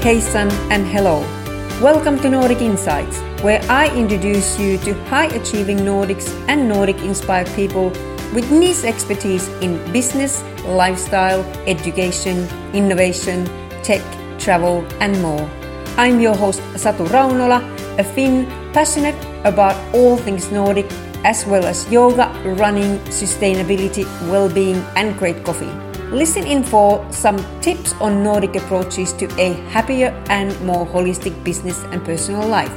[0.00, 1.20] Heisan and hello.
[1.82, 7.48] Welcome to Nordic Insights, where I introduce you to high achieving Nordics and Nordic inspired
[7.48, 7.90] people
[8.32, 13.44] with niche expertise in business, lifestyle, education, innovation,
[13.82, 14.00] tech,
[14.38, 15.46] travel, and more.
[15.98, 17.60] I'm your host Satu Raunola,
[17.98, 20.88] a Finn passionate about all things Nordic,
[21.28, 25.89] as well as yoga, running, sustainability, well being, and great coffee.
[26.12, 31.84] Listen in for some tips on Nordic approaches to a happier and more holistic business
[31.92, 32.74] and personal life.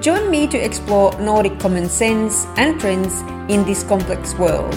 [0.00, 3.20] Join me to explore Nordic common sense and trends
[3.52, 4.72] in this complex world.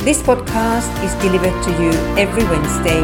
[0.00, 3.02] This podcast is delivered to you every Wednesday.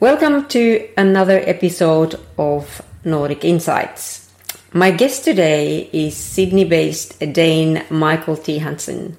[0.00, 4.27] Welcome to another episode of Nordic Insights.
[4.78, 8.58] My guest today is Sydney based Dane Michael T.
[8.58, 9.16] Hansen.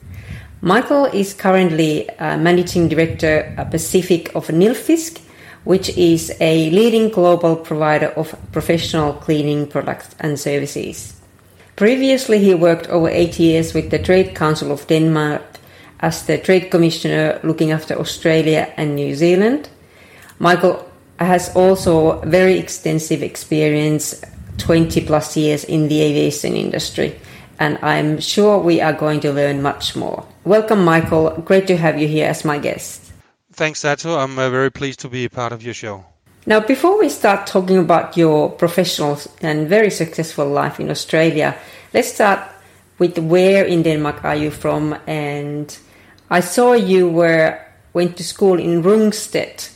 [0.62, 5.20] Michael is currently uh, Managing Director uh, Pacific of Nilfisk,
[5.66, 11.20] which is a leading global provider of professional cleaning products and services.
[11.76, 15.42] Previously, he worked over eight years with the Trade Council of Denmark
[16.00, 19.68] as the Trade Commissioner looking after Australia and New Zealand.
[20.40, 24.24] Michael has also very extensive experience
[24.60, 27.20] 20 plus years in the aviation industry,
[27.60, 30.26] and I'm sure we are going to learn much more.
[30.44, 31.32] Welcome, Michael.
[31.46, 33.12] Great to have you here as my guest.
[33.54, 34.18] Thanks, Satu.
[34.18, 36.06] I'm uh, very pleased to be a part of your show.
[36.46, 41.56] Now, before we start talking about your professional and very successful life in Australia,
[41.94, 42.40] let's start
[42.98, 44.96] with where in Denmark are you from?
[45.08, 45.78] And
[46.30, 47.60] I saw you were
[47.94, 49.70] went to school in Rungsted,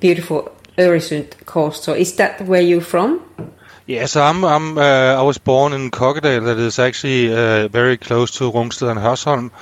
[0.00, 1.84] beautiful Öresund coast.
[1.84, 3.20] So is that where you're from?
[3.88, 7.96] Yeah, so I'm, I'm uh, I was born in Kokkedal, that is actually uh, very
[7.96, 9.52] close to Rungsted and Hørsholm,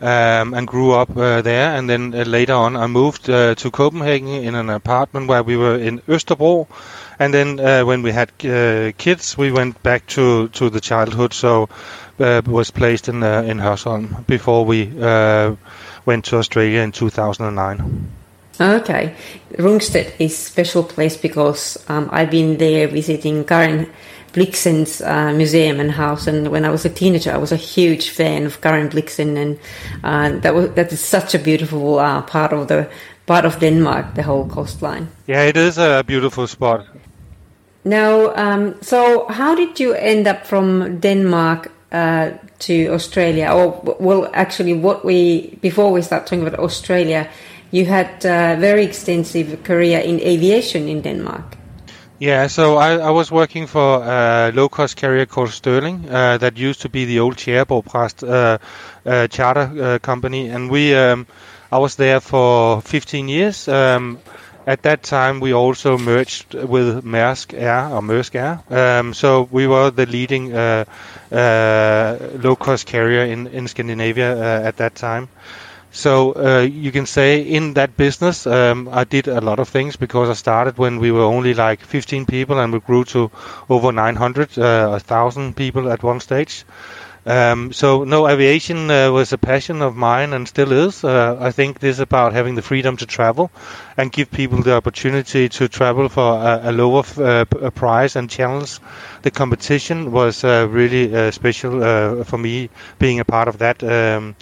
[0.00, 1.76] um, and grew up uh, there.
[1.76, 5.58] And then uh, later on, I moved uh, to Copenhagen in an apartment where we
[5.58, 6.66] were in Østerbro.
[7.18, 11.34] And then uh, when we had kids, we went back to, to the childhood.
[11.34, 11.68] So
[12.18, 14.86] was placed in in Hørsholm before we
[16.06, 18.23] went to Australia in 2009.
[18.60, 19.14] Okay,
[19.58, 23.90] Rungsted is special place because um, I've been there visiting Karen
[24.32, 28.10] Blixen's uh, museum and house, and when I was a teenager, I was a huge
[28.10, 29.58] fan of Karen Blixen, and
[30.04, 32.88] uh, that was that is such a beautiful uh, part of the
[33.26, 35.08] part of Denmark, the whole coastline.
[35.26, 36.86] Yeah, it is a beautiful spot.
[37.84, 43.50] Now, um, so how did you end up from Denmark uh, to Australia?
[43.52, 47.28] Or well, actually, what we before we start talking about Australia
[47.74, 51.56] you had a very extensive career in aviation in Denmark.
[52.20, 56.80] Yeah, so I, I was working for a low-cost carrier called Sterling uh, that used
[56.82, 58.58] to be the old Tjæreborg uh,
[59.04, 61.26] uh, charter uh, company, and we um,
[61.72, 63.66] I was there for 15 years.
[63.66, 64.18] Um,
[64.66, 69.66] at that time, we also merged with Maersk Air or Maersk Air, um, so we
[69.66, 70.84] were the leading uh,
[71.32, 75.28] uh, low-cost carrier in in Scandinavia at that time.
[75.94, 79.94] So uh, you can say in that business, um, I did a lot of things
[79.94, 83.30] because I started when we were only like 15 people and we grew to
[83.70, 86.64] over 900, uh, 1,000 people at one stage.
[87.26, 91.04] Um, so no, aviation uh, was a passion of mine and still is.
[91.04, 93.52] Uh, I think this is about having the freedom to travel
[93.96, 98.80] and give people the opportunity to travel for a, a lower uh, price and challenge
[99.22, 102.68] the competition was uh, really special for me
[102.98, 103.82] being a part of that.
[103.84, 104.34] Um,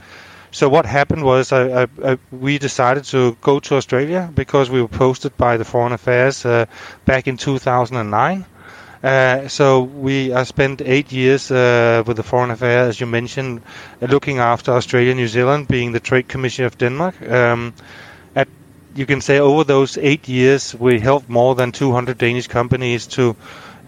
[0.52, 4.82] so what happened was I, I, I, we decided to go to Australia because we
[4.82, 6.66] were posted by the Foreign Affairs uh,
[7.06, 8.44] back in 2009.
[9.02, 13.62] Uh, so we I spent eight years uh, with the Foreign Affairs, as you mentioned,
[14.00, 17.20] looking after Australia, New Zealand, being the Trade Commissioner of Denmark.
[17.28, 17.72] Um,
[18.37, 18.46] at
[18.94, 23.34] you can say over those eight years, we helped more than 200 Danish companies to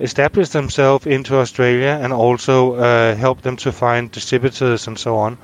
[0.00, 5.38] establish themselves into Australia and also uh, help them to find distributors and so on.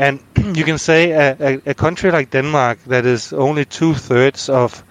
[0.00, 0.18] And
[0.56, 4.82] you can say a, a, a country like Denmark that is only two thirds of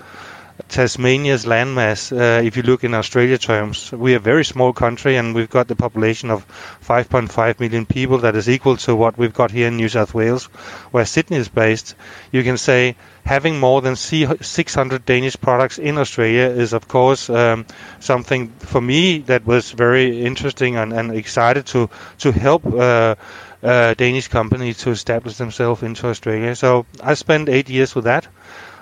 [0.69, 5.17] Tasmania's landmass, uh, if you look in Australia terms, we are a very small country
[5.17, 6.45] and we've got the population of
[6.87, 10.45] 5.5 million people that is equal to what we've got here in New South Wales,
[10.91, 11.95] where Sydney is based.
[12.31, 12.95] You can say
[13.25, 17.65] having more than 600 Danish products in Australia is, of course, um,
[17.99, 21.89] something for me that was very interesting and, and excited to
[22.19, 22.65] to help.
[22.65, 23.15] Uh,
[23.61, 26.55] uh, Danish company to establish themselves into Australia.
[26.55, 28.25] So I spent eight years with that.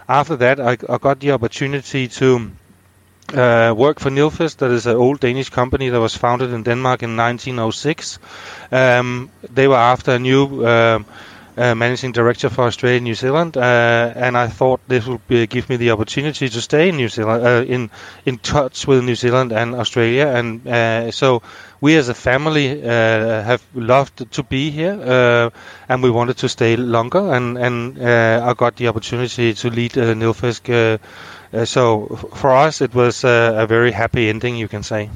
[0.09, 2.51] After that, I, I got the opportunity to
[3.33, 7.03] uh, work for Nilfisk, that is an old Danish company that was founded in Denmark
[7.03, 8.19] in 1906.
[8.71, 10.99] Um, they were after a new uh,
[11.57, 15.47] uh, managing director for Australia and New Zealand, uh, and I thought this would be,
[15.47, 17.89] give me the opportunity to stay in New Zealand, uh, in
[18.25, 21.41] in touch with New Zealand and Australia, and uh, so
[21.81, 25.51] we as a family uh, have loved to be here,
[25.89, 30.13] and we wanted to stay longer, and and I got the opportunity to lead uh,
[30.13, 30.99] Nilfisk.
[31.65, 35.09] so for us, it was a very happy ending, you can say.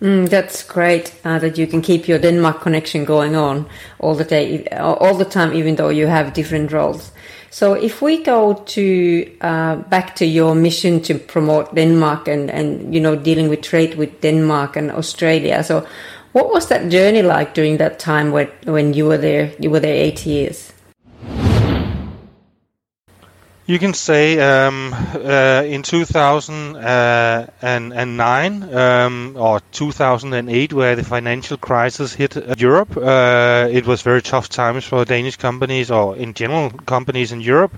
[0.00, 3.66] Mm, that's great uh, that you can keep your Denmark connection going on
[3.98, 7.12] all the day, all the time, even though you have different roles.
[7.48, 12.94] So, if we go to uh, back to your mission to promote Denmark and and
[12.94, 15.86] you know dealing with trade with Denmark and Australia, so
[16.32, 19.52] what was that journey like during that time when when you were there?
[19.58, 20.75] You were there eight years.
[23.68, 32.36] You can say um, uh, in 2009 um, or 2008, where the financial crisis hit
[32.36, 37.32] uh, Europe, uh, it was very tough times for Danish companies or in general companies
[37.32, 37.76] in Europe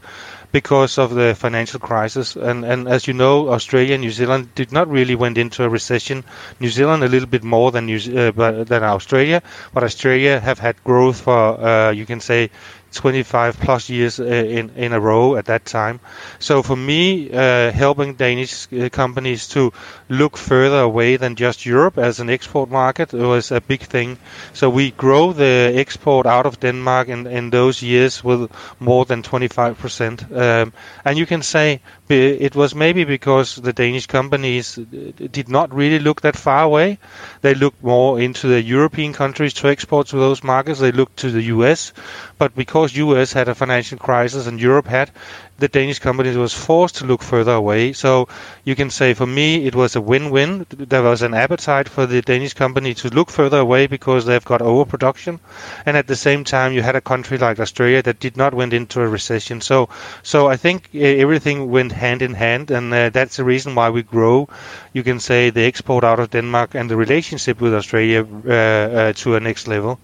[0.52, 2.36] because of the financial crisis.
[2.36, 5.68] And, and as you know, Australia and New Zealand did not really went into a
[5.68, 6.24] recession.
[6.60, 9.42] New Zealand a little bit more than New, uh, than Australia,
[9.74, 12.50] but Australia have had growth for uh, you can say
[12.98, 16.00] 25 plus years uh, in in a row at that time.
[16.40, 19.72] So for me, uh, helping Danish uh, companies to
[20.08, 24.18] look further away than just Europe as an export market was a big thing.
[24.52, 28.50] So we grow the export out of Denmark in in those years with
[28.80, 30.24] more than 25 percent.
[30.32, 30.72] Um,
[31.04, 34.84] and you can say it was maybe because the Danish companies uh,
[35.30, 36.98] did not really look that far away.
[37.42, 40.80] They looked more into the European countries to export to those markets.
[40.80, 41.92] They looked to the US,
[42.38, 45.10] but because US had a financial crisis and Europe had,
[45.58, 47.92] the Danish companies was forced to look further away.
[47.92, 48.28] So
[48.64, 50.66] you can say for me it was a win-win.
[50.70, 54.62] There was an appetite for the Danish company to look further away because they've got
[54.62, 55.40] overproduction,
[55.84, 58.72] and at the same time you had a country like Australia that did not went
[58.72, 59.60] into a recession.
[59.60, 59.88] So
[60.22, 64.02] so I think everything went hand in hand, and uh, that's the reason why we
[64.02, 64.48] grow.
[64.92, 69.12] You can say the export out of Denmark and the relationship with Australia uh, uh,
[69.14, 69.98] to a next level.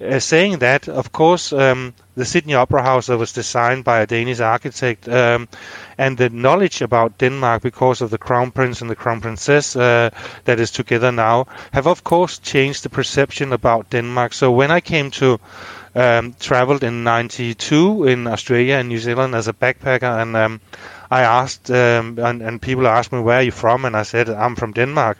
[0.00, 4.40] Uh, saying that, of course, um, the Sydney Opera House was designed by a Danish
[4.40, 5.48] architect, um,
[5.96, 10.10] and the knowledge about Denmark because of the Crown Prince and the Crown Princess uh,
[10.44, 14.32] that is together now, have of course changed the perception about Denmark.
[14.32, 15.38] So when I came to
[15.94, 20.60] um, traveled in '92 in Australia and New Zealand as a backpacker, and um,
[21.10, 24.30] I asked, um, and, and people asked me where are you from, and I said
[24.30, 25.18] I'm from Denmark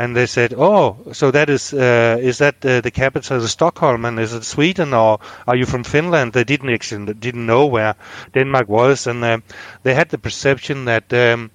[0.00, 4.06] and they said, "Oh, so that is uh, is that uh, the capital of Stockholm,
[4.06, 7.94] and is it Sweden, or are you from Finland?" They didn't actually didn't know where
[8.32, 9.38] Denmark was, and uh,
[9.82, 11.12] they had the perception that.
[11.12, 11.50] Um,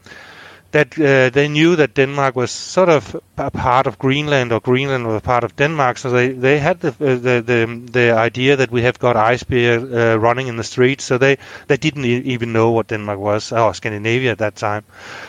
[0.75, 5.07] that uh, they knew that Denmark was sort of a part of Greenland or Greenland
[5.07, 5.97] was a part of Denmark.
[5.97, 7.59] So they, they had the, uh, the, the
[7.91, 11.05] the idea that we have got ice beer uh, running in the streets.
[11.05, 11.37] So they
[11.67, 14.83] they didn't even know what Denmark was or Scandinavia at that time.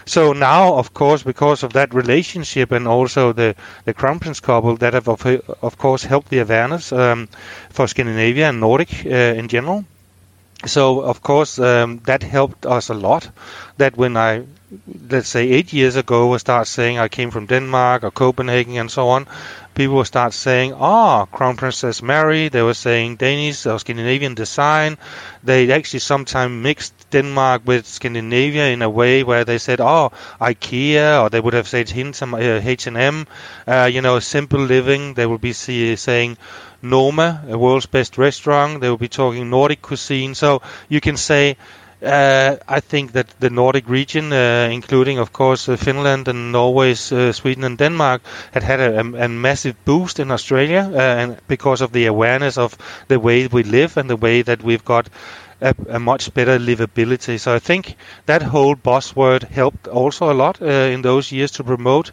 [0.04, 3.54] So now, of course, because of that relationship and also the
[3.84, 5.24] the Crown Prince couple that have of,
[5.62, 7.28] of course helped the awareness um,
[7.70, 9.84] for Scandinavia and Nordic uh, in general
[10.64, 13.28] so of course um, that helped us a lot
[13.76, 14.42] that when i
[15.10, 18.90] let's say eight years ago I start saying I came from Denmark or Copenhagen and
[18.90, 19.26] so on,
[19.74, 24.34] people will start saying, "Ah, oh, Crown Princess Mary." They were saying Danish or Scandinavian
[24.34, 24.98] design.
[25.44, 30.10] They actually sometimes mixed Denmark with Scandinavia in a way where they said, "Oh,
[30.40, 33.26] IKEA," or they would have said H and M.
[33.68, 35.14] Uh, you know, simple living.
[35.14, 36.38] They would be see, saying.
[36.90, 38.80] Noma, a world's best restaurant.
[38.80, 40.34] They will be talking Nordic cuisine.
[40.34, 41.56] So you can say
[42.02, 46.92] uh, I think that the Nordic region, uh, including of course uh, Finland and Norway,
[46.92, 51.80] uh, Sweden and Denmark, had had a, a massive boost in Australia, uh, and because
[51.80, 52.76] of the awareness of
[53.08, 55.08] the way we live and the way that we've got
[55.60, 57.40] a, a, much better livability.
[57.40, 61.64] So I think that whole buzzword helped also a lot uh, in those years to
[61.64, 62.12] promote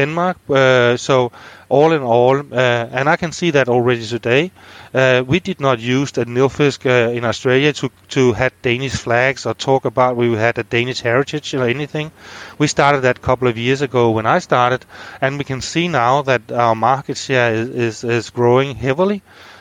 [0.00, 0.36] Denmark.
[0.48, 1.30] Uh, so
[1.68, 4.50] all in all, uh, and I can see that already today.
[4.94, 6.86] Uh, we did not use the Nilfisk
[7.16, 11.54] in Australia to to have Danish flags or talk about we had a Danish heritage
[11.58, 12.10] or anything.
[12.58, 14.80] We started that a couple of years ago when I started,
[15.20, 19.20] and we can see now that our market share is is, is growing heavily.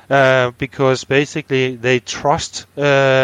[0.10, 2.82] Uh, because basically they trust uh,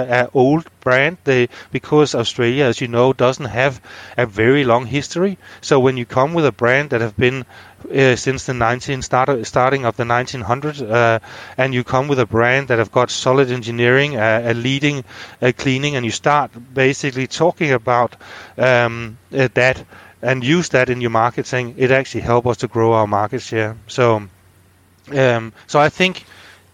[0.09, 1.15] an old brand.
[1.23, 3.79] They because Australia, as you know, doesn't have
[4.17, 5.37] a very long history.
[5.61, 7.45] So when you come with a brand that have been
[7.89, 11.19] uh, since the 19 start, starting of the 1900s, uh,
[11.57, 15.05] and you come with a brand that have got solid engineering, uh, a leading
[15.57, 18.15] cleaning, and you start basically talking about
[18.57, 19.85] um, that
[20.21, 23.75] and use that in your marketing, it actually helps us to grow our market share.
[23.87, 24.23] So,
[25.11, 26.23] um, so I think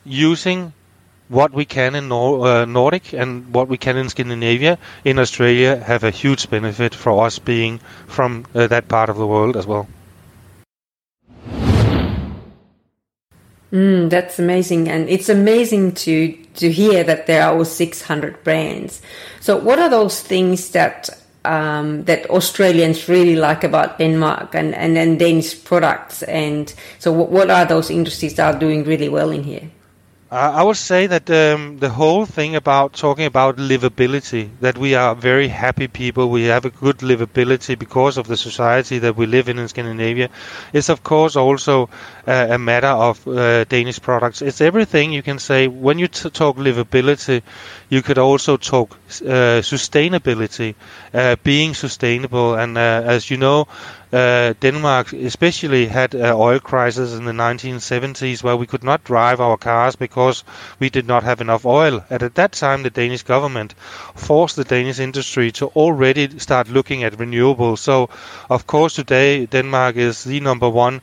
[0.05, 0.73] using
[1.29, 5.77] what we can in Nor- uh, Nordic and what we can in Scandinavia in Australia
[5.77, 9.67] have a huge benefit for us being from uh, that part of the world as
[9.67, 9.87] well.
[13.71, 18.99] Mm, that's amazing, and it's amazing to to hear that there are over 600 brands.
[19.41, 21.07] So, what are those things that
[21.45, 26.23] um, that Australians really like about Denmark and and Danish products?
[26.23, 29.69] And so, what, what are those industries that are doing really well in here?
[30.31, 35.15] I would say that um, the whole thing about talking about livability, that we are
[35.15, 39.49] very happy people, we have a good livability because of the society that we live
[39.49, 40.29] in in Scandinavia,
[40.71, 41.89] is of course also
[42.27, 44.41] uh, a matter of uh, Danish products.
[44.43, 45.67] It's everything you can say.
[45.67, 47.41] When you t- talk livability,
[47.89, 50.75] you could also talk uh, sustainability,
[51.13, 52.53] uh, being sustainable.
[52.55, 53.67] And uh, as you know,
[54.11, 59.39] uh, Denmark especially had an oil crisis in the 1970s where we could not drive
[59.39, 60.43] our cars because
[60.79, 62.03] we did not have enough oil.
[62.09, 63.75] And at that time, the Danish government
[64.15, 67.79] forced the Danish industry to already start looking at renewables.
[67.79, 68.09] So,
[68.49, 71.01] of course, today Denmark is the number one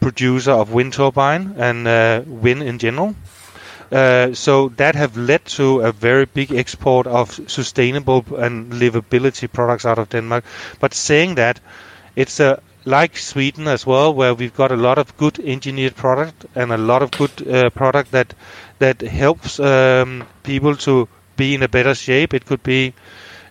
[0.00, 3.14] producer of wind turbine and uh, wind in general.
[3.90, 9.86] Uh, so that have led to a very big export of sustainable and livability products
[9.86, 10.44] out of Denmark.
[10.80, 11.60] But saying that,
[12.16, 15.96] it's a uh, like Sweden as well, where we've got a lot of good engineered
[15.96, 18.32] product and a lot of good uh, product that
[18.78, 22.32] that helps um, people to be in a better shape.
[22.32, 22.94] It could be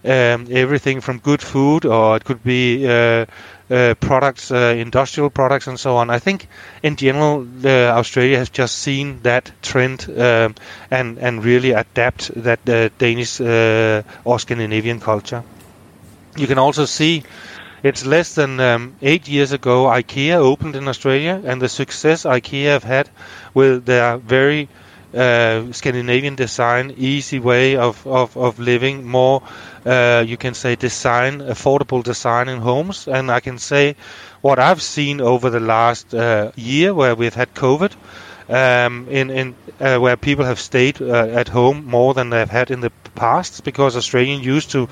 [0.05, 3.25] um, everything from good food, or it could be uh,
[3.69, 6.09] uh, products, uh, industrial products, and so on.
[6.09, 6.47] I think
[6.83, 10.55] in general, Australia has just seen that trend um,
[10.91, 15.43] and and really adapt that uh, Danish or Scandinavian culture.
[16.37, 17.23] You can also see.
[17.85, 22.69] It's less than um, eight years ago IKEA opened in Australia, and the success IKEA
[22.69, 23.11] have had
[23.53, 24.69] with their very
[25.13, 29.43] uh, Scandinavian design, easy way of, of, of living, more,
[29.85, 33.07] uh, you can say, design, affordable design in homes.
[33.07, 33.95] And I can say
[34.41, 37.91] what I've seen over the last uh, year where we've had COVID,
[38.49, 42.71] um, in, in uh, where people have stayed uh, at home more than they've had
[42.71, 44.89] in the past because Australians used to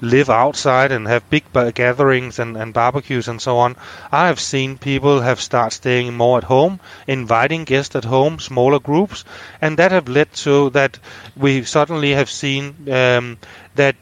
[0.00, 3.76] live outside and have big gatherings and, and barbecues and so on.
[4.12, 8.78] I have seen people have start staying more at home, inviting guests at home, smaller
[8.78, 9.24] groups,
[9.60, 10.98] and that have led to that
[11.36, 13.38] we suddenly have seen um,
[13.74, 13.96] that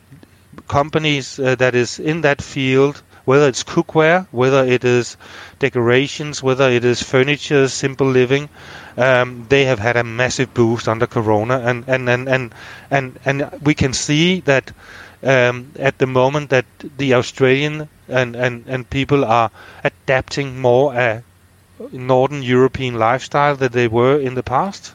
[0.68, 5.16] companies uh, that is in that field whether it's cookware, whether it is
[5.58, 8.48] decorations, whether it is furniture, simple living,
[8.96, 12.54] um, they have had a massive boost under Corona, and and and and
[12.90, 14.70] and, and we can see that
[15.24, 16.66] um, at the moment that
[16.98, 19.50] the Australian and, and, and people are
[19.82, 21.22] adapting more a
[21.92, 24.94] Northern European lifestyle than they were in the past.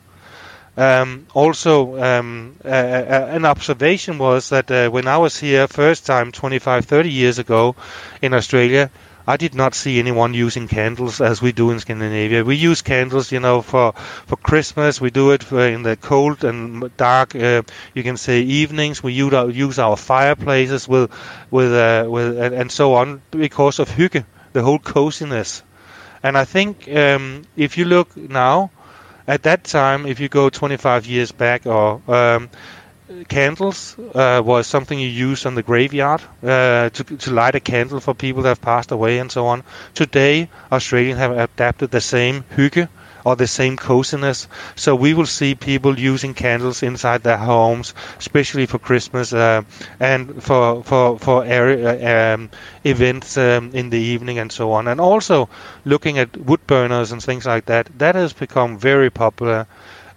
[0.77, 6.85] Um, also, um, an observation was that uh, when I was here first time 25,
[6.85, 7.75] 30 years ago
[8.21, 8.89] in Australia,
[9.29, 12.43] I did not see anyone using candles as we do in Scandinavia.
[12.43, 13.93] We use candles, you know, for
[14.25, 14.99] for Christmas.
[14.99, 17.61] We do it in the cold and dark, uh,
[17.93, 19.03] you can say evenings.
[19.03, 21.11] We use our, use our fireplaces with
[21.51, 25.61] with uh, with and, and, so on because of hygge, the whole coziness.
[26.23, 28.71] And I think um, if you look now,
[29.27, 32.49] at that time, if you go 25 years back or um,
[33.27, 37.99] candles uh, was something you used on the graveyard uh, to, to light a candle
[37.99, 39.63] for people that have passed away and so on.
[39.93, 42.87] Today, Australians have adapted the same hygge
[43.25, 44.47] or the same coziness.
[44.75, 49.63] So we will see people using candles inside their homes, especially for Christmas uh,
[49.99, 52.49] and for for for area, um,
[52.83, 54.87] events um, in the evening and so on.
[54.87, 55.49] And also
[55.85, 57.89] looking at wood burners and things like that.
[57.99, 59.67] That has become very popular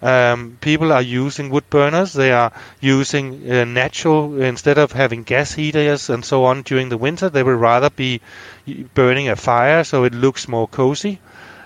[0.02, 2.12] um, people are using wood burners.
[2.12, 6.98] They are using uh, natural instead of having gas heaters and so on during the
[6.98, 7.28] winter.
[7.30, 8.20] They will rather be
[8.94, 11.20] burning a fire so it looks more cozy.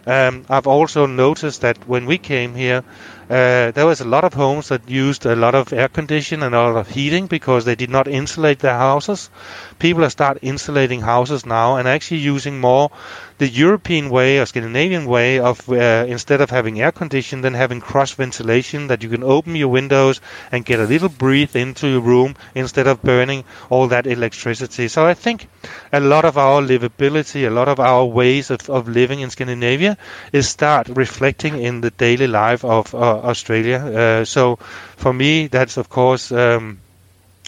[0.06, 2.84] Um, I've also noticed that when we came here,
[3.28, 6.54] uh, there was a lot of homes that used a lot of air conditioning and
[6.54, 9.30] a lot of heating because they did not insulate their houses.
[9.78, 12.90] People are start insulating houses now and actually using more
[13.38, 17.80] the European way or Scandinavian way of uh, instead of having air conditioning, then having
[17.80, 20.21] cross ventilation that you can open your windows
[20.52, 24.88] and get a little breathe into your room instead of burning all that electricity.
[24.88, 25.49] So I think
[25.92, 29.99] a lot of our livability, a lot of our ways of, of living in Scandinavia
[30.33, 33.78] is start reflecting in the daily life of uh, Australia.
[33.78, 34.56] Uh, so
[34.96, 36.78] for me, that's of course um,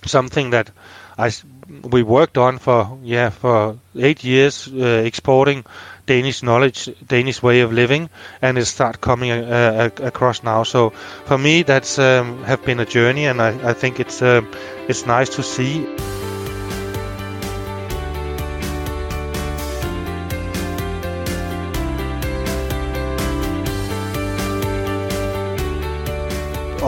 [0.05, 0.71] something that
[1.19, 1.31] I
[1.83, 5.65] we worked on for yeah for eight years uh, exporting
[6.07, 8.09] Danish knowledge, Danish way of living,
[8.41, 10.63] and it start coming uh, across now.
[10.63, 10.91] So
[11.27, 14.41] for me, that's um, have been a journey, and I, I think it's uh,
[14.89, 15.87] it's nice to see.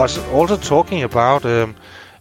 [0.09, 1.75] Also talking about um,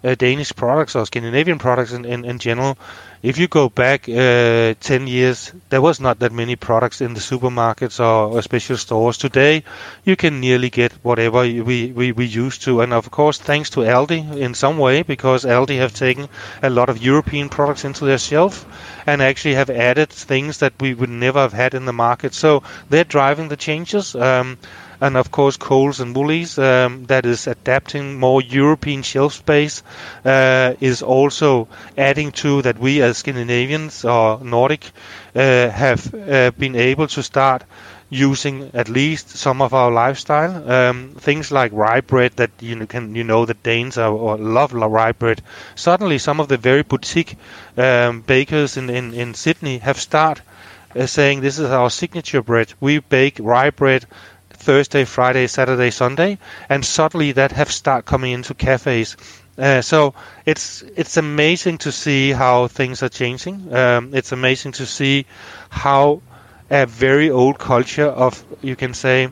[0.04, 2.76] uh, Danish products or Scandinavian products in, in, in general.
[3.22, 7.20] If you go back uh, 10 years, there was not that many products in the
[7.20, 9.16] supermarkets or, or special stores.
[9.16, 9.64] Today,
[10.04, 12.82] you can nearly get whatever we, we, we used to.
[12.82, 16.28] And of course, thanks to Aldi in some way, because Aldi have taken
[16.62, 18.66] a lot of European products into their shelf
[19.06, 22.34] and actually have added things that we would never have had in the market.
[22.34, 24.14] So they're driving the changes.
[24.14, 24.58] Um,
[25.00, 29.82] and of course Coles and Woolies um, that is adapting more European shelf space
[30.24, 34.90] uh, is also adding to that we as Scandinavians or Nordic
[35.34, 37.64] uh, have uh, been able to start
[38.10, 43.14] using at least some of our lifestyle um, things like rye bread that you can
[43.14, 45.40] you know the Danes are, or love rye bread.
[45.76, 47.36] Suddenly, some of the very boutique
[47.76, 50.42] um, bakers in, in, in Sydney have started
[50.96, 52.72] uh, saying this is our signature bread.
[52.80, 54.06] We bake rye bread
[54.60, 56.38] Thursday, Friday, Saturday, Sunday,
[56.68, 59.16] and suddenly that have start coming into cafes.
[59.58, 60.14] Uh, so
[60.46, 63.74] it's it's amazing to see how things are changing.
[63.74, 65.26] Um, it's amazing to see
[65.70, 66.20] how
[66.70, 69.28] a very old culture of you can say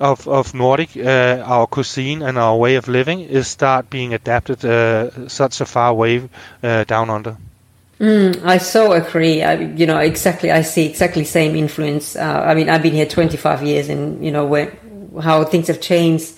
[0.00, 4.64] of of Nordic uh, our cuisine and our way of living is start being adapted
[4.64, 6.28] uh, such a far way
[6.62, 7.36] uh, down under.
[8.00, 9.42] Mm, I so agree.
[9.42, 10.50] I, you know, exactly.
[10.50, 12.16] I see exactly same influence.
[12.16, 14.72] Uh, I mean, I've been here 25 years, and you know where,
[15.20, 16.32] how things have changed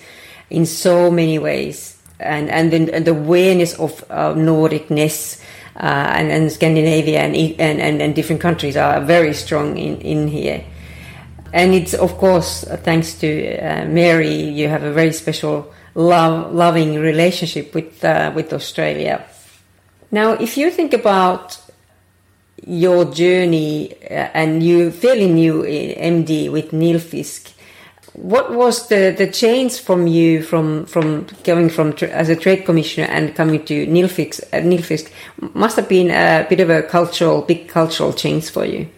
[0.50, 5.40] in so many ways, and and then and the awareness of uh, Nordicness
[5.76, 10.26] uh, and, and Scandinavia and, and, and and different countries are very strong in in
[10.26, 10.64] here.
[11.52, 16.98] And it's of course thanks to uh, Mary, you have a very special love loving
[16.98, 19.24] relationship with uh, with Australia
[20.12, 21.58] now, if you think about
[22.64, 27.52] your journey uh, and you fairly new MD with Nilfisk,
[28.12, 33.06] what was the, the change from you from from going from as a trade commissioner
[33.06, 34.42] and coming to Nilfisk?
[34.52, 35.10] Uh, Nilfisk
[35.54, 38.88] must have been a bit of a cultural, big cultural change for you.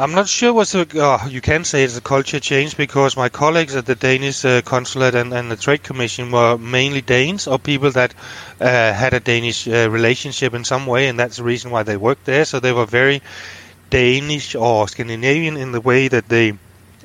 [0.00, 3.28] I'm not sure what's a, uh, you can say it's a culture change because my
[3.28, 7.58] colleagues at the Danish uh, consulate and, and, the trade commission were mainly Danes or
[7.58, 8.14] people that
[8.62, 11.98] uh, had a Danish uh, relationship in some way, and that's the reason why they
[11.98, 12.46] worked there.
[12.46, 13.20] So they were very
[13.90, 16.54] Danish or Scandinavian in the way that they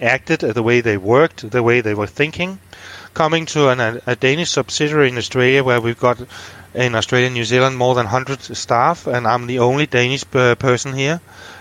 [0.02, 2.60] acted, the way they worked, the way they were thinking.
[3.14, 6.22] Coming to an, a, Danish subsidiary in Australia where we've got
[6.74, 10.56] in Australia and New Zealand more than 100 staff, and I'm the only Danish uh,
[10.56, 11.20] person here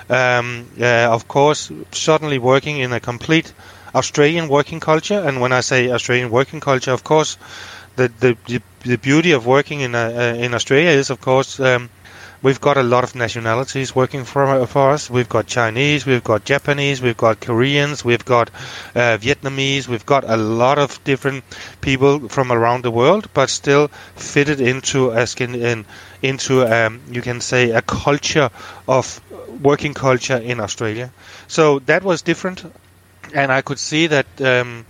[0.08, 3.52] um, uh, of course, suddenly working in a complete
[3.94, 5.20] Australian working culture.
[5.20, 7.38] And when I say Australian working culture, of course,
[7.96, 11.90] the the, the beauty of working in uh, in Australia is, of course, um,
[12.42, 15.08] we've got a lot of nationalities working for for us.
[15.08, 18.50] We've got Chinese, we've got Japanese, we've got Koreans, we've got
[18.94, 21.44] uh, Vietnamese, we've got a lot of different
[21.80, 25.86] people from around the world, but still fitted into a skin in,
[26.22, 28.50] into um, you can say a culture
[28.86, 29.20] of
[29.60, 31.10] working culture in Australia.
[31.48, 32.64] So that was different,
[33.34, 34.84] and I could see that um,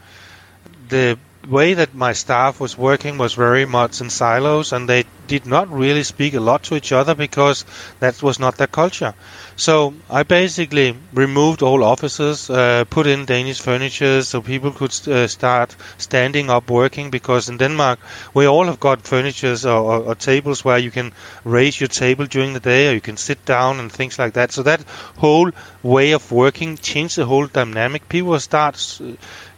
[0.88, 5.46] the way that my staff was working was very much in silos, and they did
[5.46, 7.64] not really speak a lot to each other because
[8.00, 9.14] that was not their culture.
[9.56, 15.28] So I basically removed all offices, uh, put in Danish furniture so people could uh,
[15.28, 18.00] start standing up working because in Denmark
[18.34, 21.12] we all have got furniture or, or, or, tables where you can
[21.44, 24.50] raise your table during the day or you can sit down and things like that.
[24.52, 24.82] So that
[25.18, 25.50] whole
[25.82, 28.08] way of working changed the whole dynamic.
[28.08, 28.76] People start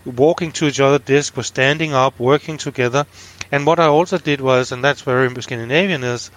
[0.07, 3.07] walking to each other's desk, were standing up, working together.
[3.53, 6.31] And what I also did was, and that's very Scandinavian, is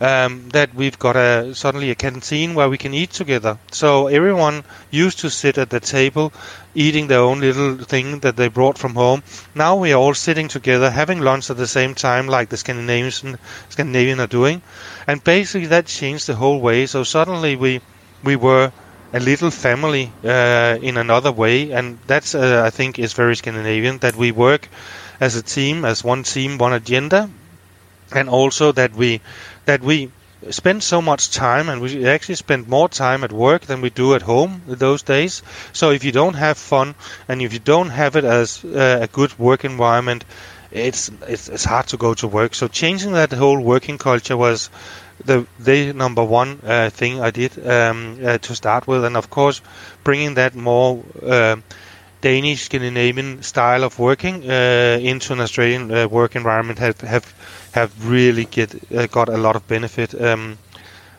[0.00, 3.58] um, that we've got a suddenly a canteen where we can eat together.
[3.70, 6.32] So everyone used to sit at the table,
[6.74, 9.22] eating their own little thing that they brought from home.
[9.54, 13.24] Now we are all sitting together, having lunch at the same time, like the Scandinavians
[13.70, 14.62] Scandinavian are doing,
[15.06, 16.86] and basically that changed the whole way.
[16.86, 17.80] So suddenly we
[18.22, 18.72] we were
[19.12, 23.98] a little family uh, in another way, and that's uh, I think is very Scandinavian
[23.98, 24.68] that we work
[25.20, 27.30] as a team, as one team, one agenda,
[28.14, 29.20] and also that we
[29.66, 30.10] that we
[30.50, 34.14] spend so much time and we actually spend more time at work than we do
[34.14, 35.42] at home those days.
[35.72, 36.94] So if you don't have fun
[37.28, 40.24] and if you don't have it as uh, a good work environment,
[40.70, 42.54] it's, it's it's hard to go to work.
[42.54, 44.68] So changing that whole working culture was
[45.26, 49.28] the the number one uh, thing I did um, uh, to start with, and of
[49.30, 49.60] course,
[50.04, 51.56] bringing that more uh,
[52.20, 57.34] Danish Scandinavian style of working uh, into an Australian uh, work environment have have
[57.72, 60.14] have really get uh, got a lot of benefit.
[60.20, 60.58] Um,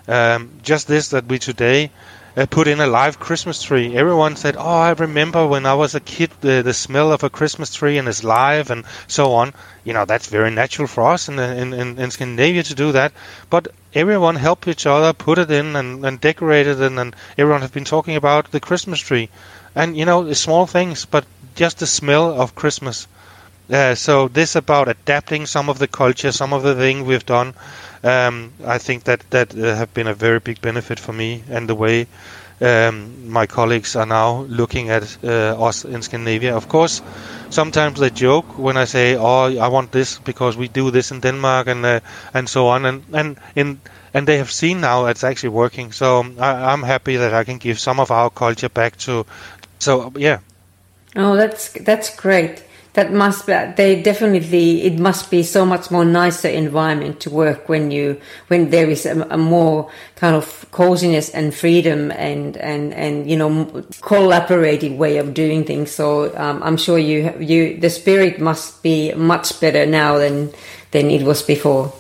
[0.08, 1.92] um, just this that we today
[2.38, 3.96] uh, put in a live Christmas tree.
[3.96, 7.32] Everyone said, "Oh, I remember when I was a kid, the, the smell of a
[7.32, 11.28] Christmas tree and it's live and so on." You know, that's very natural for us
[11.28, 13.12] in, in, in, in Scandinavia to do that.
[13.50, 17.72] But everyone helped each other, put it in and, and decorated it, and everyone has
[17.72, 19.30] been talking about the Christmas tree.
[19.74, 23.08] And you know, small things, but just the smell of Christmas.
[23.70, 27.54] Uh, so this about adapting some of the culture, some of the things we've done.
[28.04, 31.68] Um, I think that that uh, have been a very big benefit for me and
[31.68, 32.08] the way
[32.62, 36.56] um, my colleagues are now looking at uh, us in Scandinavia.
[36.56, 37.02] Of course,
[37.50, 41.20] sometimes they joke when I say, "Oh, I want this because we do this in
[41.20, 42.00] Denmark and uh,
[42.34, 43.80] and so on," and and in
[44.14, 45.92] and they have seen now it's actually working.
[45.92, 49.26] So I, I'm happy that I can give some of our culture back to.
[49.80, 50.40] So yeah.
[51.16, 52.64] Oh, that's that's great
[52.98, 57.70] that must be they definitely it must be so much more nicer environment to work
[57.70, 62.96] when you when there is a, a more kind of coziness and freedom and and
[62.96, 63.50] and you know
[64.02, 65.92] collaborative way of doing things.
[65.92, 70.50] So um, i'm sure you you the spirit must be much better now than
[70.90, 71.94] than it was before.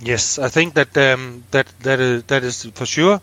[0.00, 3.20] Yes i think that um, that that is that is for sure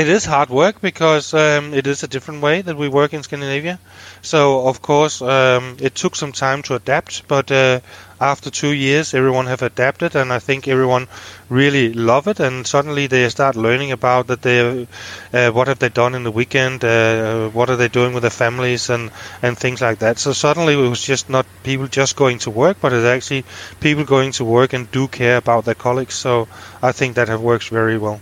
[0.00, 3.22] it is hard work because um, it is a different way that we work in
[3.22, 3.78] Scandinavia.
[4.20, 7.80] So of course um, it took some time to adapt, but uh,
[8.20, 11.08] after two years everyone have adapted, and I think everyone
[11.48, 12.40] really love it.
[12.40, 14.86] And suddenly they start learning about that they
[15.32, 18.30] uh, what have they done in the weekend, uh, what are they doing with their
[18.44, 19.10] families, and
[19.42, 20.18] and things like that.
[20.18, 23.44] So suddenly it was just not people just going to work, but it's actually
[23.80, 26.14] people going to work and do care about their colleagues.
[26.14, 26.48] So
[26.82, 28.20] I think that have works very well.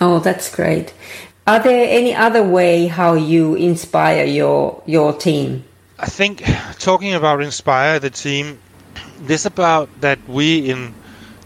[0.00, 0.92] Oh, that's great.
[1.46, 5.64] Are there any other way how you inspire your your team?
[5.98, 6.44] I think
[6.78, 8.58] talking about inspire the team,
[9.20, 10.94] this about that we in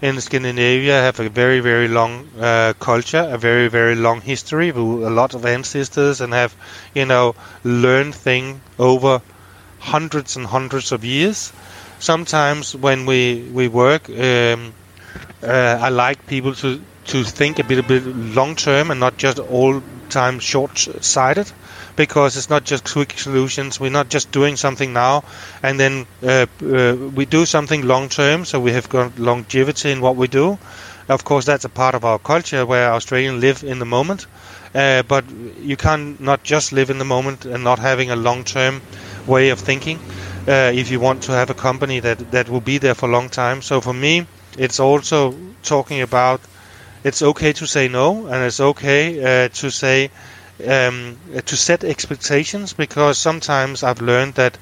[0.03, 5.07] in Scandinavia have a very very long uh, culture, a very very long history with
[5.07, 6.55] a lot of ancestors, and have
[6.95, 9.23] you know learned thing over
[9.79, 11.53] hundreds and hundreds of years.
[12.01, 14.75] Sometimes when we we work, um,
[15.43, 19.17] uh, I like people to to think a bit a bit long term and not
[19.17, 21.51] just all time short sighted
[21.97, 23.81] because it's not just quick solutions.
[23.81, 25.25] We're not just doing something now
[25.63, 30.01] and then uh, uh, we do something long term so we have got longevity in
[30.01, 30.59] what we do.
[31.09, 34.27] Of course that's a part of our culture where Australians live in the moment
[34.75, 35.25] uh, but
[35.61, 38.81] you can not just live in the moment and not having a long term
[39.27, 39.99] way of thinking
[40.49, 43.13] uh, if you want to have a company that that will be there for a
[43.13, 43.63] long time.
[43.63, 44.27] So for me
[44.59, 46.41] it's also talking about
[47.05, 50.11] it's okay to say no, and it's okay uh, to say
[50.69, 54.59] um, to set expectations because sometimes I've learned that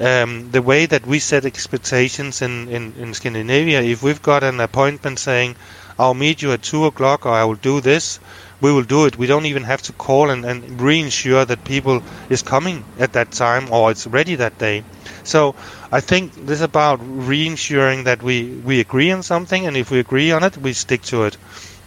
[0.00, 4.60] um, the way that we set expectations in, in, in Scandinavia, if we've got an
[4.60, 5.56] appointment saying
[5.98, 8.18] I'll meet you at two o'clock or I will do this,
[8.60, 9.18] we will do it.
[9.18, 13.30] We don't even have to call and, and reinsure that people is coming at that
[13.30, 14.82] time or it's ready that day.
[15.22, 15.54] So
[15.92, 20.00] I think this is about reinsuring that we, we agree on something and if we
[20.00, 21.36] agree on it, we stick to it.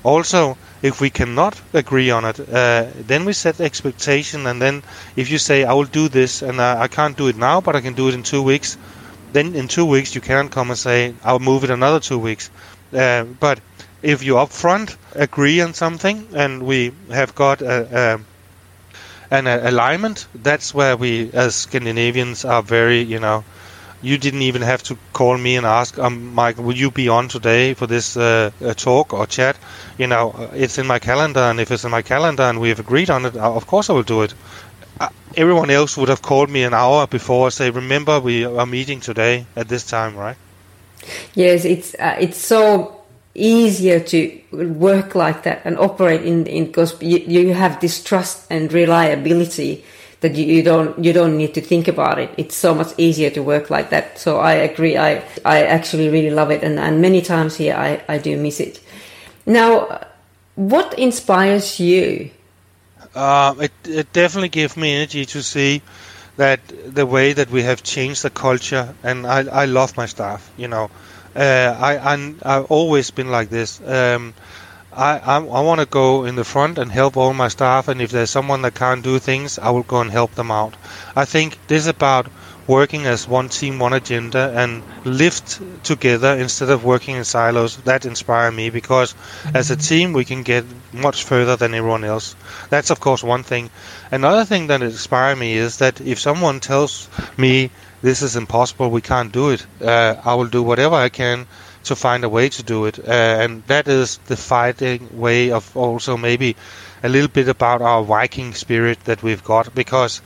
[0.08, 4.82] Also, if we cannot agree on it, uh, then we set expectation, and then
[5.18, 7.76] if you say I will do this and I, I can't do it now, but
[7.76, 8.78] I can do it in two weeks,
[9.34, 12.50] then in two weeks you can come and say I'll move it another two weeks.
[12.94, 13.60] Uh, but
[14.02, 18.20] if you upfront agree on something and we have got a, a
[19.30, 23.44] an alignment, that's where we as Scandinavians are very, you know,
[24.02, 27.28] you didn't even have to call me and ask, um, Mike, will you be on
[27.28, 29.58] today for this uh, uh, talk or chat?
[29.98, 32.70] You know, uh, it's in my calendar, and if it's in my calendar and we
[32.70, 34.34] have agreed on it, uh, of course I will do it.
[35.00, 38.66] Uh, everyone else would have called me an hour before, and say, remember we are
[38.66, 40.38] meeting today at this time, right?
[41.34, 43.02] Yes, it's uh, it's so
[43.34, 48.46] easier to work like that and operate in in because you, you have this trust
[48.50, 49.84] and reliability
[50.22, 52.32] that you, you, don't you don't need to think about it.
[52.38, 54.18] It's so much easier to work like that.
[54.18, 54.98] So I agree.
[54.98, 58.60] I I actually really love it, and, and many times here I, I do miss
[58.60, 58.80] it.
[59.46, 60.02] Now,
[60.56, 62.32] what inspires you?
[63.14, 65.82] Uh, it it definitely gives me energy to see
[66.38, 70.52] that the way that we have changed the culture, and I I love my staff.
[70.58, 70.90] You know,
[71.36, 73.80] uh, I i I've always been like this.
[73.86, 74.34] Um,
[74.98, 78.02] I, I, I want to go in the front and help all my staff, and
[78.02, 80.76] if there's someone that can't do things, I will go and help them out.
[81.16, 82.28] I think this is about
[82.66, 87.78] working as one team, one agenda, and lift together instead of working in silos.
[87.78, 89.14] That inspire me because
[89.54, 92.36] as a team we can get much further than everyone else.
[92.72, 93.70] That's of course one thing.
[94.12, 97.08] Another thing that inspires me is that if someone tells
[97.38, 97.70] me
[98.02, 101.46] this is impossible, we can't do it, uh, I will do whatever I can
[101.88, 103.00] to find a way to do it.
[103.00, 106.56] Uh, and that is the fighting way of also maybe
[107.04, 110.22] a little bit about our Viking spirit that we've got because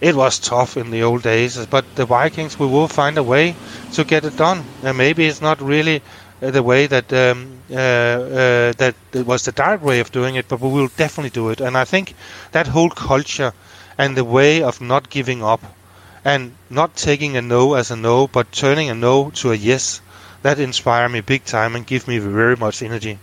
[0.00, 3.54] it was tough in the old days, but the Vikings we will find a way
[3.94, 4.64] to get it done.
[4.82, 6.02] And maybe it's not really
[6.42, 10.48] uh, the way that um, uh, uh, that was the direct way of doing it,
[10.48, 11.60] but we will definitely do it.
[11.60, 12.14] And I think
[12.52, 13.52] that whole culture
[13.96, 15.62] and the way of not giving up
[16.24, 20.00] and not taking a no as a no, but turning a no to a yes,
[20.46, 23.18] that inspire me big time and give me very much energy.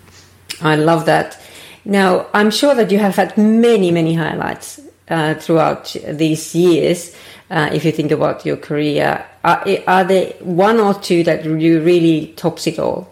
[0.61, 1.39] I love that.
[1.85, 7.15] Now, I'm sure that you have had many, many highlights uh, throughout these years.
[7.49, 11.81] Uh, if you think about your career, are, are, there one or two that you
[11.81, 13.07] really tops it all?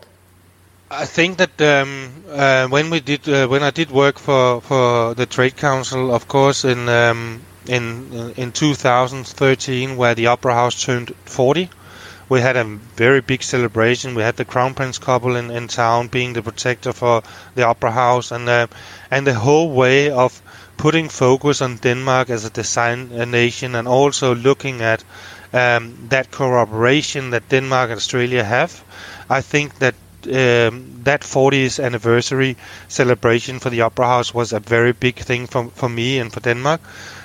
[0.89, 5.13] I think that um, uh, when we did uh, when I did work for, for
[5.13, 11.15] the Trade Council, of course, in um, in in 2013, where the Opera House turned
[11.25, 11.69] 40,
[12.31, 12.63] we had a
[12.95, 14.15] very big celebration.
[14.15, 17.23] We had the Crown Prince couple in, in town being the protector for
[17.55, 18.67] the Opera House, and uh,
[19.11, 20.41] and the whole way of
[20.77, 25.03] putting focus on Denmark as a design nation and also looking at
[25.51, 28.81] um, that cooperation that Denmark and Australia have,
[29.29, 29.95] I think that
[30.27, 32.55] um, that 40th anniversary
[32.87, 36.39] celebration for the Opera House was a very big thing for, for me and for
[36.39, 36.79] Denmark.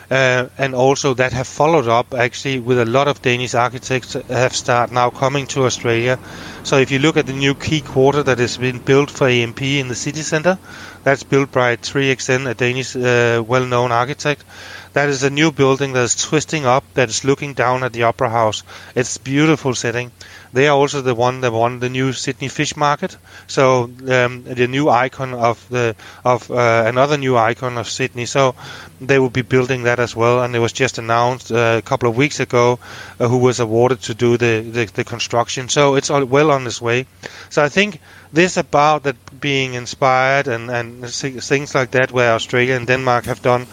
[0.09, 4.55] Uh, and also that have followed up actually with a lot of Danish architects have
[4.55, 6.19] started now coming to Australia.
[6.63, 9.63] So if you look at the new Quay Quarter that has been built for AMP
[9.63, 10.59] in the city centre,
[11.03, 14.45] that's built by 3XN, a Danish uh, well-known architect.
[14.93, 18.05] That is a new building that is twisting up, that is looking down at the
[18.05, 18.63] Opera House.
[18.95, 20.11] It's beautiful setting.
[20.57, 23.19] They are also the one that won the new Sydney Fish Market.
[23.47, 28.25] So um, the new icon of the of uh, another new icon of Sydney.
[28.25, 28.55] So
[28.99, 30.43] they will be building that as well.
[30.43, 32.79] And it was just announced uh, a couple of weeks ago
[33.21, 35.69] uh, who was awarded to do the, the, the construction.
[35.69, 37.05] So it's all well on its way.
[37.51, 38.01] So I think
[38.33, 43.43] this about that being inspired and and things like that, where Australia and Denmark have
[43.43, 43.67] done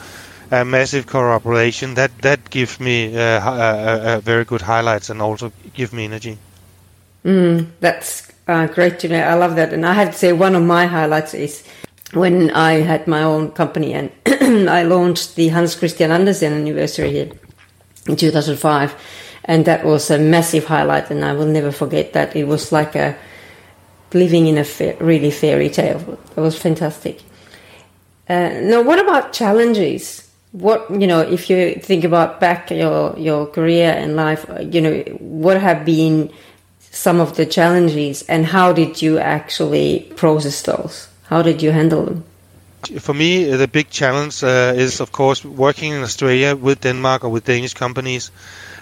[0.51, 5.53] a massive cooperation that that gives me uh, a, a, very good highlights and also
[5.73, 6.37] give me energy.
[7.23, 9.19] Mm, that's uh, great to know.
[9.19, 11.63] I love that, and I have to say one of my highlights is
[12.13, 14.11] when I had my own company and
[14.69, 17.31] I launched the Hans Christian Andersen anniversary here
[18.07, 18.95] in 2005,
[19.45, 22.35] and that was a massive highlight, and I will never forget that.
[22.35, 23.15] It was like a
[24.13, 26.19] living in a fa- really fairy tale.
[26.35, 27.21] It was fantastic.
[28.27, 30.29] Uh, now, what about challenges?
[30.53, 34.99] what you know if you think about back your your career and life you know
[35.19, 36.31] what have been
[36.93, 41.07] some of the challenges and how did you actually process those?
[41.23, 42.23] How did you handle them?
[42.99, 47.29] For me the big challenge uh, is of course working in australia with denmark or
[47.29, 48.29] with danish companies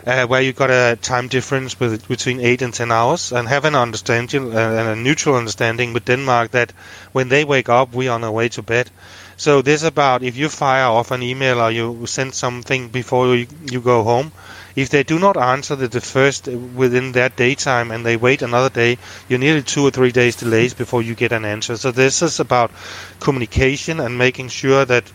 [0.07, 3.63] uh, where you got a time difference with, between 8 and 10 hours and have
[3.63, 6.71] an understanding uh, and a neutral understanding with denmark that
[7.11, 8.89] when they wake up we are on our way to bed.
[9.37, 13.47] So this about if you fire off an email or you send something before you,
[13.71, 14.31] you go home,
[14.75, 18.69] if they do not answer the, the first within that daytime and they wait another
[18.69, 21.77] day, you're nearly two or three days delays before you get an answer.
[21.77, 22.71] So this is about
[23.19, 25.11] communication and making sure that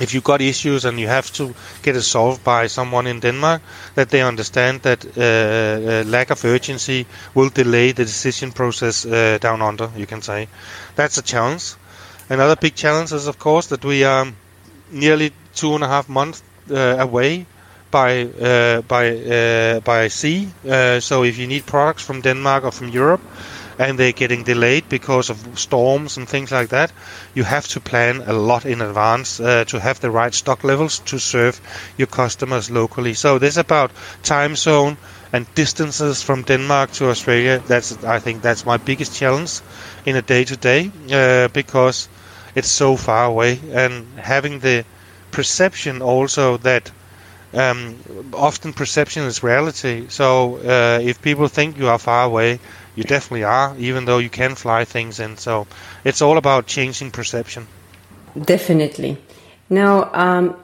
[0.00, 3.62] if you've got issues and you have to get it solved by someone in Denmark,
[3.94, 9.38] that they understand that uh, uh, lack of urgency will delay the decision process uh,
[9.40, 10.48] down under, you can say.
[10.96, 11.74] That's a challenge.
[12.28, 14.26] Another big challenge is, of course, that we are
[14.90, 17.46] nearly two and a half months uh, away
[17.92, 20.48] by uh, by uh, by sea.
[20.68, 23.20] Uh, so if you need products from Denmark or from Europe,
[23.78, 26.92] and they're getting delayed because of storms and things like that,
[27.34, 30.98] you have to plan a lot in advance uh, to have the right stock levels
[31.00, 31.60] to serve
[31.98, 33.14] your customers locally.
[33.14, 34.96] So this about time zone
[35.32, 37.62] and distances from Denmark to Australia.
[37.68, 39.60] That's I think that's my biggest challenge
[40.04, 40.90] in a day to day
[41.52, 42.08] because
[42.54, 44.84] it's so far away, and having the
[45.30, 46.90] perception also that
[47.54, 47.96] um,
[48.32, 50.06] often perception is reality.
[50.08, 52.58] So uh, if people think you are far away,
[52.96, 55.36] you definitely are, even though you can fly things in.
[55.36, 55.66] So
[56.04, 57.66] it's all about changing perception.
[58.40, 59.18] Definitely.
[59.68, 60.56] Now, um,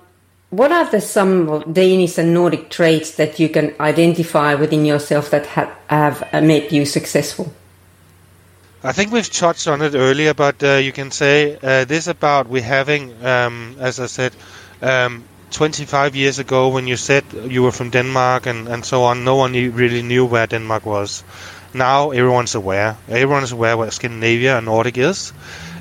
[0.50, 5.46] what are the some Danish and Nordic traits that you can identify within yourself that
[5.46, 7.52] ha- have made you successful?
[8.82, 12.48] I think we've touched on it earlier, but uh, you can say uh, this about
[12.48, 14.32] we having, um, as I said,
[14.80, 19.24] um, 25 years ago when you said you were from Denmark and, and so on,
[19.24, 21.24] no one really knew where Denmark was.
[21.74, 22.96] Now everyone's aware.
[23.08, 25.32] Everyone's aware where Scandinavia and Nordic is.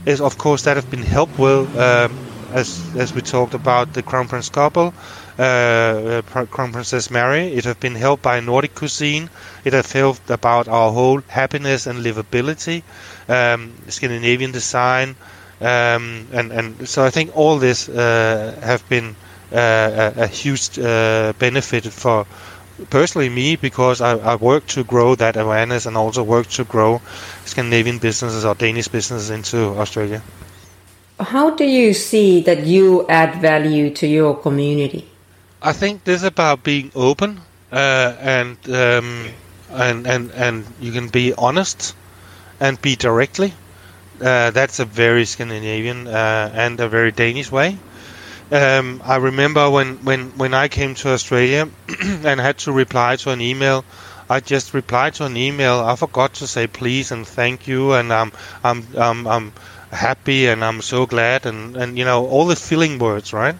[0.06, 4.03] Is of course that have been helped with, um, as as we talked about the
[4.03, 4.93] Crown Prince couple,
[5.38, 7.47] uh, uh, Crown Princess Mary.
[7.53, 9.30] It has been helped by Nordic cuisine.
[9.65, 12.84] It has helped about our whole happiness and livability,
[13.27, 15.15] um, Scandinavian design,
[15.62, 19.15] um, and and so I think all this uh, have been
[19.52, 22.26] a, a, huge uh, benefit for
[22.90, 27.02] personally me because I, I work to grow that awareness and also work to grow
[27.46, 30.22] Scandinavian businesses or Danish businesses into Australia.
[31.20, 35.08] How do you see that you add value to your community?
[35.62, 39.28] I think this is about being open uh, and um,
[39.72, 41.96] and and and you can be honest
[42.60, 43.54] and be directly.
[44.22, 47.78] Uh, that's a very Scandinavian uh, and a very Danish way.
[48.52, 51.68] Um, I remember when, when, when I came to Australia
[52.02, 53.84] and had to reply to an email.
[54.30, 55.80] I just replied to an email.
[55.80, 58.32] I forgot to say please and thank you, and I'm
[58.64, 59.54] I'm I'm, I'm
[59.92, 63.56] happy and I'm so glad and, and you know all the filling words, right?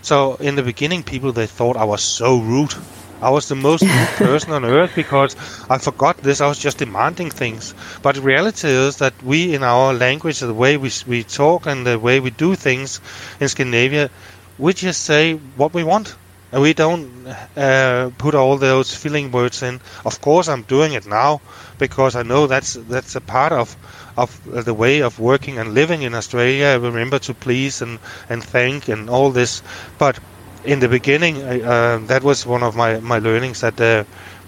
[0.00, 2.74] So in the beginning, people they thought I was so rude.
[3.20, 5.36] I was the most rude person on earth because
[5.70, 6.40] I forgot this.
[6.40, 7.72] I was just demanding things.
[8.02, 11.86] But the reality is that we, in our language, the way we we talk and
[11.86, 13.00] the way we do things
[13.40, 14.10] in Scandinavia,
[14.62, 16.16] we just say what we want.
[16.52, 19.80] And we don't uh, put all those filling words in.
[20.04, 21.40] Of course, I'm doing it now
[21.78, 23.74] because I know that's that's a part of
[24.16, 24.30] of
[24.66, 26.66] the way of working and living in Australia.
[26.66, 27.98] I Remember to please and
[28.28, 29.62] and thank and all this.
[29.98, 30.20] But
[30.64, 33.80] in the beginning, uh, that was one of my my learnings that.
[33.80, 34.04] Uh,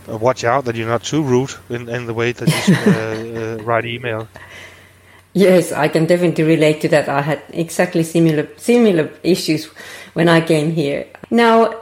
[0.07, 3.57] watch out that you're not too rude in, in the way that you uh, uh,
[3.65, 4.29] write email.
[5.35, 7.09] Yes, I can definitely relate to that.
[7.09, 9.67] I had exactly similar similar issues
[10.15, 11.07] when I came here.
[11.29, 11.75] Now,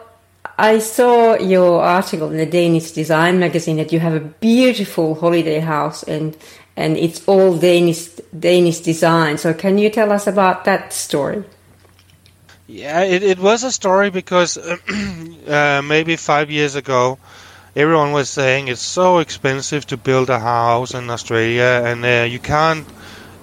[0.58, 5.60] I saw your article in the Danish Design magazine that you have a beautiful holiday
[5.60, 6.34] house and
[6.76, 9.36] and it's all Danish Danish design.
[9.36, 11.44] So can you tell us about that story?
[12.66, 14.56] Yeah, it, it was a story because
[15.46, 17.18] uh, maybe five years ago,
[17.76, 22.38] everyone was saying it's so expensive to build a house in Australia, and uh, you
[22.38, 22.86] can't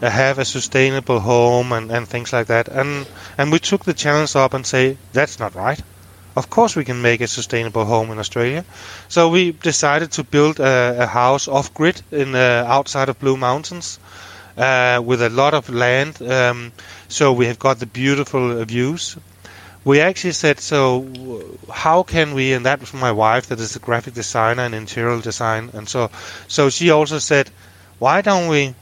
[0.01, 2.67] have a sustainable home and, and things like that.
[2.67, 3.07] And
[3.37, 5.81] and we took the challenge up and say that's not right.
[6.35, 8.63] Of course, we can make a sustainable home in Australia.
[9.09, 13.35] So we decided to build a, a house off grid in uh, outside of Blue
[13.35, 13.99] Mountains
[14.57, 16.21] uh, with a lot of land.
[16.21, 16.71] Um,
[17.07, 19.17] so we have got the beautiful views.
[19.85, 21.07] We actually said, so
[21.71, 22.53] how can we?
[22.53, 26.11] And that was my wife, that is a graphic designer and interior design, and so
[26.47, 27.49] so she also said,
[27.97, 28.75] why don't we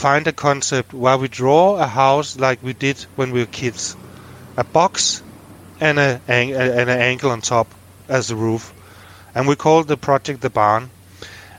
[0.00, 3.96] find a concept where we draw a house like we did when we were kids,
[4.56, 5.22] a box
[5.78, 7.66] and a and an angle on top
[8.08, 8.72] as a roof,
[9.34, 10.88] and we called the project the barn.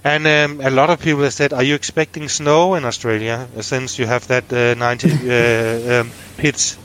[0.03, 3.99] And um, a lot of people have said, "Are you expecting snow in Australia since
[3.99, 6.75] you have that uh, 90 uh, um, pitch?"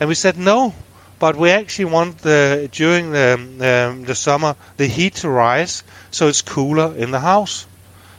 [0.00, 0.74] And we said no,
[1.20, 3.34] but we actually want the during the
[3.70, 7.66] um, the summer the heat to rise so it's cooler in the house.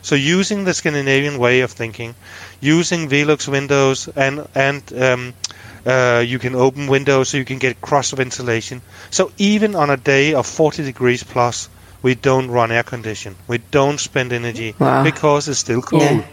[0.00, 2.14] So using the Scandinavian way of thinking,
[2.60, 5.34] using Velux windows and and um,
[5.86, 8.82] uh, you can open windows so you can get cross ventilation.
[9.10, 11.68] So even on a day of 40 degrees plus,
[12.02, 13.36] we don't run air condition.
[13.46, 15.02] We don't spend energy wow.
[15.02, 16.02] because it's still cool.
[16.02, 16.24] Yeah.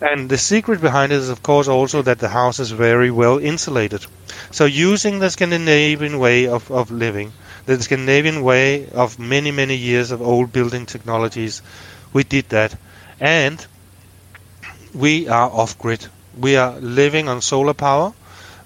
[0.00, 3.38] And the secret behind it is, of course, also that the house is very well
[3.38, 4.04] insulated.
[4.50, 7.32] So using the Scandinavian way of, of living,
[7.66, 11.60] the Scandinavian way of many, many years of old building technologies,
[12.14, 12.74] we did that.
[13.20, 13.64] And
[14.94, 16.06] we are off grid.
[16.38, 18.12] We are living on solar power.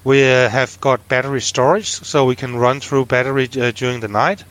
[0.04, 4.08] We uh, have got battery storage, so we can run through battery uh, during the
[4.08, 4.44] night,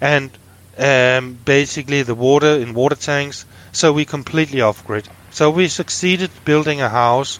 [0.00, 0.30] and
[0.78, 3.44] um, basically the water in water tanks.
[3.72, 5.08] So we completely off grid.
[5.30, 7.38] So we succeeded building a house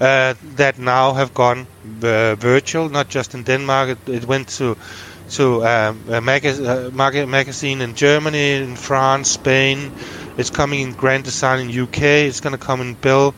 [0.00, 1.66] uh, that now have gone
[2.02, 3.90] uh, virtual, not just in Denmark.
[3.90, 4.76] It, it went to
[5.30, 9.92] to um, a uh, magazine in Germany, in France, Spain.
[10.40, 12.00] It's coming in Grand Design in UK.
[12.28, 13.34] It's going to come in Belle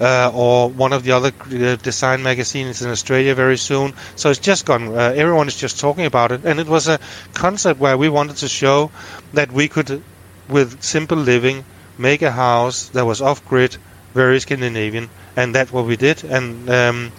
[0.00, 3.92] uh, or one of the other uh, design magazines in Australia very soon.
[4.16, 4.88] So it's just gone.
[4.88, 6.98] Uh, everyone is just talking about it, and it was a
[7.34, 8.90] concept where we wanted to show
[9.34, 10.02] that we could,
[10.48, 11.62] with simple living,
[11.98, 13.76] make a house that was off grid,
[14.14, 17.12] very Scandinavian, and that's what we did, and um,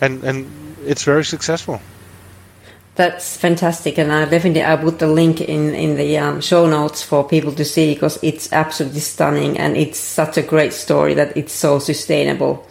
[0.00, 0.46] and and
[0.86, 1.80] it's very successful.
[2.96, 7.02] That's fantastic, and I definitely I put the link in in the um, show notes
[7.02, 11.36] for people to see because it's absolutely stunning and it's such a great story that
[11.36, 12.66] it's so sustainable.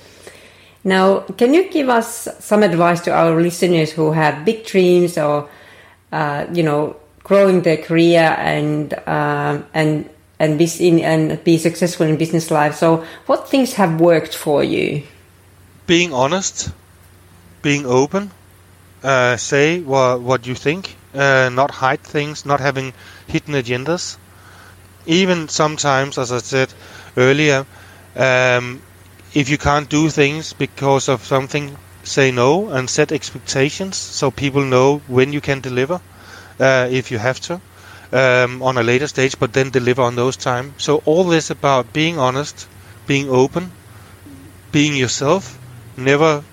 [0.84, 5.47] Now, can you give us some advice to our listeners who have big dreams or
[6.11, 10.09] uh, you know, growing their career and um, and
[10.39, 12.76] and be in, and be successful in business life.
[12.76, 15.03] So, what things have worked for you?
[15.88, 16.71] Being honest,
[17.61, 18.32] being open,
[19.03, 22.93] uh, say what what you think, uh, not hide things, not having
[23.27, 24.17] hidden agendas.
[25.05, 26.73] Even sometimes, as I said
[27.17, 27.65] earlier,
[28.15, 28.81] um,
[29.33, 34.63] if you can't do things because of something, say no and set expectations so people
[34.63, 36.01] know when you can deliver,
[36.59, 37.61] uh, if you have to
[38.11, 40.73] um, on a later stage, but then deliver on those time.
[40.77, 42.67] So all this about being honest,
[43.07, 43.71] being open,
[44.71, 45.59] being yourself,
[45.97, 46.43] never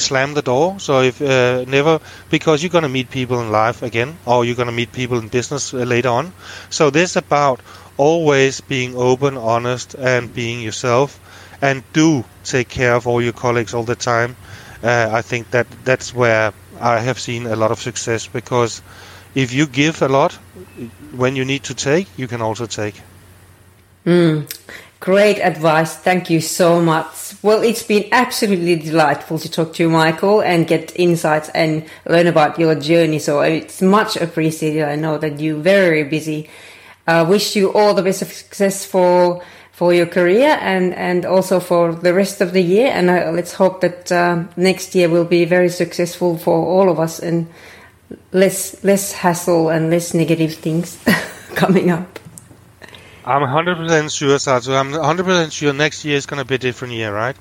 [0.00, 0.78] slam the door.
[0.80, 4.72] So if uh, never because you're gonna meet people in life again, or you're gonna
[4.72, 6.32] meet people in business uh, later on.
[6.70, 7.60] So this about
[7.96, 11.20] always being open, honest, and being yourself,
[11.60, 14.36] and do take care of all your colleagues all the time.
[14.82, 18.80] Uh, I think that that's where I have seen a lot of success because
[19.34, 20.32] if you give a lot,
[21.12, 22.94] when you need to take, you can also take.
[24.06, 24.48] Mm,
[25.00, 25.96] great advice.
[25.96, 27.34] Thank you so much.
[27.42, 32.26] Well, it's been absolutely delightful to talk to you, Michael, and get insights and learn
[32.26, 33.18] about your journey.
[33.18, 34.82] So it's much appreciated.
[34.82, 36.48] I know that you're very busy.
[37.06, 39.42] I uh, wish you all the best of success for
[39.72, 42.90] for your career and and also for the rest of the year.
[42.92, 46.98] And uh, let's hope that uh, next year will be very successful for all of
[46.98, 47.46] us and
[48.32, 50.98] less less hassle and less negative things
[51.54, 52.18] coming up.
[53.28, 54.74] I'm 100% sure, Satu.
[54.74, 57.36] I'm 100% sure next year is going to be a different year, right?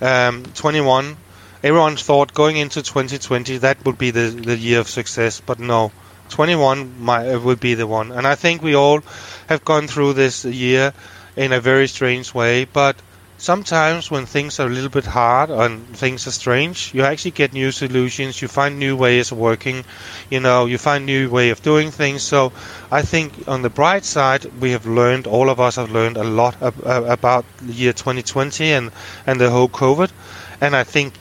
[0.00, 1.16] Um, 21.
[1.62, 5.92] Everyone thought going into 2020 that would be the, the year of success, but no.
[6.30, 8.10] 21 might, uh, would be the one.
[8.10, 9.00] And I think we all
[9.48, 10.92] have gone through this year
[11.36, 12.96] in a very strange way, but
[13.38, 17.52] sometimes when things are a little bit hard and things are strange, you actually get
[17.52, 18.42] new solutions.
[18.42, 19.84] You find new ways of working.
[20.30, 22.22] You know, you find new way of doing things.
[22.22, 22.52] So
[22.90, 25.26] I think on the bright side, we have learned.
[25.26, 28.90] All of us have learned a lot ab- about the year 2020 and
[29.26, 30.10] and the whole COVID.
[30.60, 31.14] And I think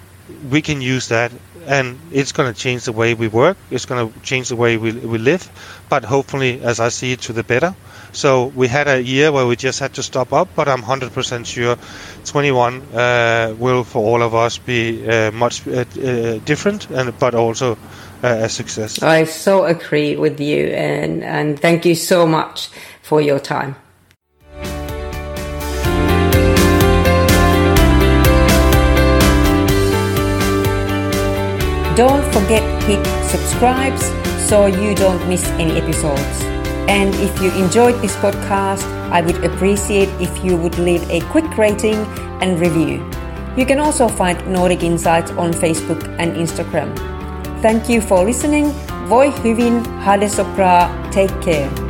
[0.49, 1.31] we can use that.
[1.65, 3.57] And it's going to change the way we work.
[3.69, 5.49] It's going to change the way we, we live.
[5.89, 7.75] But hopefully, as I see it, to the better.
[8.11, 11.45] So we had a year where we just had to stop up, but I'm 100%
[11.45, 11.77] sure
[12.25, 17.35] 21 uh, will for all of us be uh, much uh, uh different, and but
[17.35, 17.77] also
[18.23, 19.01] uh, a success.
[19.03, 22.69] I so agree with you, and and thank you so much
[23.01, 23.75] for your time.
[31.95, 33.97] Don't forget hit subscribe
[34.47, 36.56] so you don't miss any episodes.
[36.87, 41.57] And if you enjoyed this podcast, I would appreciate if you would leave a quick
[41.57, 41.95] rating
[42.41, 43.03] and review.
[43.57, 46.95] You can also find Nordic Insights on Facebook and Instagram.
[47.61, 48.71] Thank you for listening.
[49.07, 51.86] Voi hyvin, hade sopra, take care.